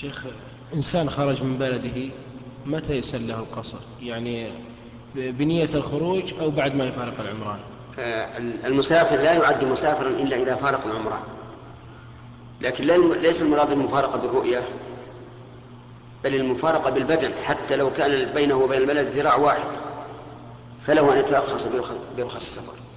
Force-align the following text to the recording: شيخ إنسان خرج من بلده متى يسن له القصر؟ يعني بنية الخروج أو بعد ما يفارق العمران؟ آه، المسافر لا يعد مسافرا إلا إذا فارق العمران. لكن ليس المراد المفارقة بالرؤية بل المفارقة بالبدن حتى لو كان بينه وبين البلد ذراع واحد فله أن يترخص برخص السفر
شيخ 0.00 0.24
إنسان 0.74 1.10
خرج 1.10 1.42
من 1.42 1.58
بلده 1.58 2.10
متى 2.66 2.94
يسن 2.94 3.26
له 3.26 3.38
القصر؟ 3.38 3.78
يعني 4.02 4.50
بنية 5.14 5.70
الخروج 5.74 6.34
أو 6.40 6.50
بعد 6.50 6.74
ما 6.74 6.84
يفارق 6.84 7.20
العمران؟ 7.20 7.58
آه، 7.98 8.38
المسافر 8.66 9.16
لا 9.16 9.32
يعد 9.32 9.64
مسافرا 9.64 10.08
إلا 10.08 10.36
إذا 10.42 10.54
فارق 10.54 10.86
العمران. 10.86 11.20
لكن 12.60 12.84
ليس 13.22 13.42
المراد 13.42 13.72
المفارقة 13.72 14.18
بالرؤية 14.18 14.62
بل 16.24 16.34
المفارقة 16.34 16.90
بالبدن 16.90 17.30
حتى 17.44 17.76
لو 17.76 17.92
كان 17.92 18.34
بينه 18.34 18.54
وبين 18.54 18.80
البلد 18.80 19.08
ذراع 19.08 19.36
واحد 19.36 19.70
فله 20.86 21.12
أن 21.12 21.18
يترخص 21.18 21.66
برخص 22.16 22.34
السفر 22.34 22.87